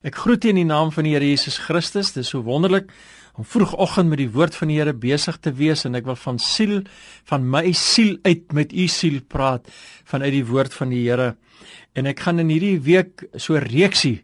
[0.00, 2.14] Ek groet in die naam van die Here Jesus Christus.
[2.14, 2.86] Dit is so wonderlik
[3.36, 6.38] om vroegoggend met die woord van die Here besig te wees en ek wil van
[6.40, 6.78] siel
[7.28, 9.68] van my siel uit met u siel praat
[10.08, 11.34] vanuit die woord van die Here.
[11.92, 14.22] En ek gaan in hierdie week so reeksie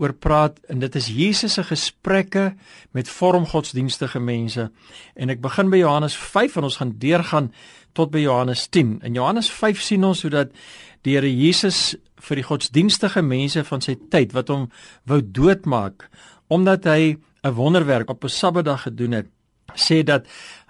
[0.00, 2.54] oor praat en dit is Jesus se gesprekke
[2.96, 4.70] met vormgodsdienstige mense.
[5.12, 7.52] En ek begin by Johannes 5 en ons gaan deurgaan
[7.92, 9.02] tot by Johannes 10.
[9.04, 10.56] In Johannes 5 sien ons hoe dat
[11.04, 14.68] die Here Jesus vir die godsdienstige mense van sy tyd wat hom
[15.08, 16.08] wou doodmaak
[16.48, 19.26] omdat hy 'n wonderwerk op 'n Sabbatdag gedoen het,
[19.74, 20.26] sê dat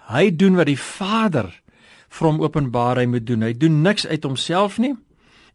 [0.09, 1.53] hy doen wat die Vader
[2.09, 3.43] vir hom openbaar hy moet doen.
[3.43, 4.97] Hy doen niks uit homself nie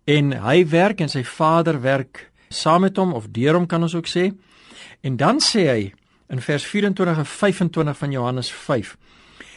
[0.05, 3.95] en hy werk en sy Vader werk saam met hom of deur hom kan ons
[3.95, 4.33] ook sê.
[5.02, 5.94] En dan sê hy
[6.30, 8.97] in vers 24 en 25 van Johannes 5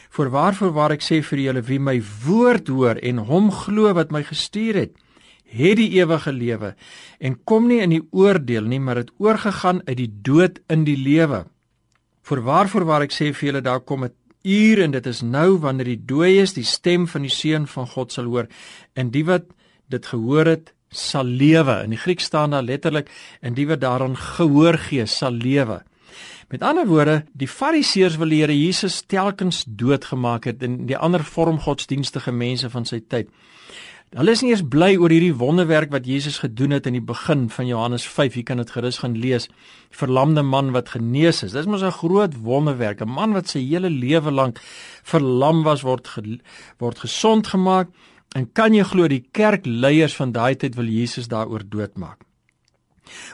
[0.09, 4.23] Voorwaar voorwaar ek sê vir julle wie my woord hoor en hom glo wat my
[4.25, 4.95] gestuur het
[5.47, 6.73] het die ewige lewe
[7.19, 10.97] en kom nie in die oordeel nie, maar het oorgegaan uit die dood in die
[10.97, 11.45] lewe.
[12.27, 14.13] Voorwaar voorwaar ek sê vir julle daar kom 'n
[14.43, 18.11] uur en dit is nou wanneer die dooies die stem van die seun van God
[18.11, 18.47] sal hoor
[18.93, 19.45] en die wat
[19.89, 21.83] dit gehoor het sal lewe.
[21.83, 23.09] In die Grieks staan daar letterlik
[23.41, 25.83] en die wat daaraan gehoor gee sal lewe.
[26.47, 31.23] Met ander woorde, die Fariseërs wil die Here Jesus telkens doodgemaak het en die ander
[31.23, 33.27] vormgodsdienstige mense van sy tyd.
[34.15, 37.49] Hulle is nie eers bly oor hierdie wonderwerk wat Jesus gedoen het in die begin
[37.51, 38.37] van Johannes 5.
[38.39, 39.49] Jy kan dit gerus gaan lees.
[39.91, 41.51] Die verlamde man wat genees is.
[41.51, 43.01] Dis mos 'n groot wonderwerk.
[43.01, 44.59] 'n Man wat sy hele lewe lank
[45.03, 46.39] verlam was word ge,
[46.79, 47.89] word gesond gemaak.
[48.33, 52.23] En kan jy glo die kerkleiers van daai tyd wil Jesus daaroor doodmaak?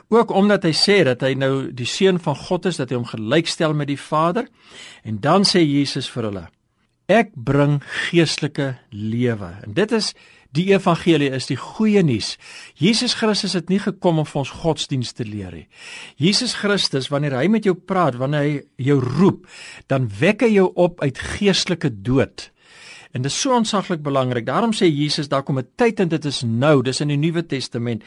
[0.10, 3.06] Ook omdat hy sê dat hy nou die seun van God is, dat hy hom
[3.06, 4.48] gelykstel met die Vader.
[5.04, 6.48] En dan sê Jesus vir hulle:
[7.08, 9.52] Ek bring geestelike lewe.
[9.64, 10.14] En dit is
[10.54, 12.36] Die evangelie is die goeie nuus.
[12.78, 15.64] Jesus Christus het nie gekom om vir ons godsdienst te leer nie.
[16.22, 18.59] Jesus Christus, wanneer hy met jou praat, wanneer hy
[18.92, 19.48] jou roep,
[19.90, 22.52] dan wek hy jou op uit geestelike dood.
[23.18, 24.46] En dit is so ontsaglik belangrik.
[24.46, 27.46] Daarom sê Jesus, daar kom 'n tyd en dit is nou, dis in die Nuwe
[27.46, 28.03] Testament,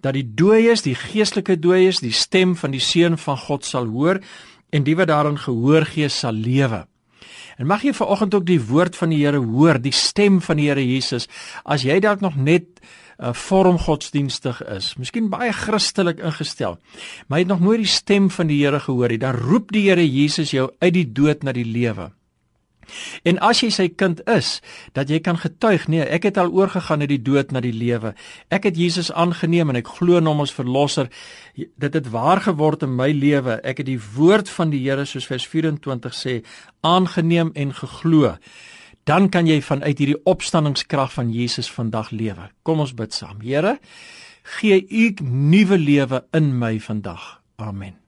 [0.00, 4.20] dat die dooies, die geestelike dooies, die stem van die seun van God sal hoor
[4.70, 6.86] en die wat daarin gehoor gee sal lewe.
[7.58, 10.68] En mag jy vanoggend ook die woord van die Here hoor, die stem van die
[10.68, 11.28] Here Jesus.
[11.64, 12.80] As jy dalk nog net
[13.14, 16.78] 'n uh, vorm godsdienstig is, miskien baie Christelik ingestel,
[17.28, 19.88] maar jy het nog nooit die stem van die Here gehoor nie, dan roep die
[19.88, 22.10] Here Jesus jou uit die dood na die lewe.
[23.24, 24.60] En as jy sy kind is,
[24.92, 28.14] dat jy kan getuig, nee, ek het al oorgegaan uit die dood na die lewe.
[28.54, 31.10] Ek het Jesus aangeneem en ek glo in hom as verlosser.
[31.54, 33.58] Dit het waar geword in my lewe.
[33.64, 36.38] Ek het die woord van die Here soos vers 24 sê,
[36.84, 38.36] aangeneem en geglo.
[39.04, 42.48] Dan kan jy vanuit hierdie opstanningskrag van Jesus vandag lewe.
[42.64, 43.42] Kom ons bid saam.
[43.44, 43.76] Here,
[44.60, 47.42] gee u nuwe lewe in my vandag.
[47.60, 48.03] Amen.